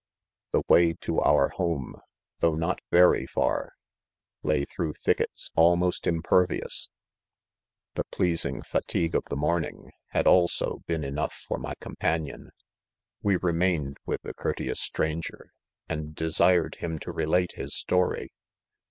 The 0.49 0.63
way 0.67 0.93
to 1.01 1.17
Oliff 1.21 1.51
■ 1.51 1.51
home, 1.57 2.01
though 2.39 2.55
not 2.55 2.81
very 2.89 3.27
far, 3.27 3.73
lay 4.41 4.65
through 4.65 4.93
PROLOGUE, 4.93 4.97
11 5.03 5.03
thickets 5.05 5.51
almost 5.55 6.07
impervious 6.07 6.85
j 6.87 6.91
the 7.93 8.05
pleasing 8.05 8.63
fa 8.63 8.81
tigue 8.87 9.13
of 9.13 9.25
the 9.25 9.35
morning" 9.35 9.91
had 10.07 10.25
also 10.25 10.81
been 10.87 11.03
enough 11.03 11.35
for 11.47 11.59
my 11.59 11.75
companion 11.79 12.45
j' 12.45 12.63
we 13.21 13.35
remained 13.35 13.97
with 14.03 14.23
the 14.23 14.33
cour 14.33 14.55
teous 14.55 14.77
stranger, 14.79 15.51
and 15.87 16.15
desired 16.15 16.77
him 16.79 16.97
to 16.97 17.11
relate 17.11 17.51
his 17.51 17.75
story. 17.75 18.31